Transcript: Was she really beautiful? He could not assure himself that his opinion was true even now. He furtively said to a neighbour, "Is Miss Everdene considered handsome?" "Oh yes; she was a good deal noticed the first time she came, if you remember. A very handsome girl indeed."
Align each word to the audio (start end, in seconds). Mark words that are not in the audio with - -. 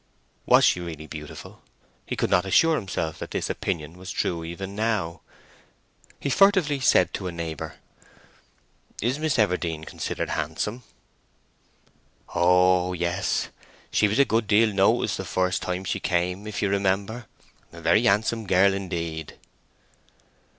Was 0.47 0.65
she 0.65 0.79
really 0.79 1.05
beautiful? 1.05 1.61
He 2.07 2.15
could 2.15 2.31
not 2.31 2.43
assure 2.43 2.75
himself 2.75 3.19
that 3.19 3.33
his 3.33 3.51
opinion 3.51 3.99
was 3.99 4.09
true 4.09 4.43
even 4.43 4.75
now. 4.75 5.21
He 6.19 6.31
furtively 6.31 6.79
said 6.79 7.13
to 7.13 7.27
a 7.27 7.31
neighbour, 7.31 7.75
"Is 8.99 9.19
Miss 9.19 9.37
Everdene 9.37 9.85
considered 9.85 10.29
handsome?" 10.31 10.81
"Oh 12.33 12.93
yes; 12.93 13.49
she 13.91 14.07
was 14.07 14.17
a 14.17 14.25
good 14.25 14.47
deal 14.47 14.73
noticed 14.73 15.17
the 15.17 15.23
first 15.23 15.61
time 15.61 15.83
she 15.83 15.99
came, 15.99 16.47
if 16.47 16.63
you 16.63 16.69
remember. 16.69 17.27
A 17.71 17.79
very 17.79 18.01
handsome 18.01 18.47
girl 18.47 18.73
indeed." 18.73 19.37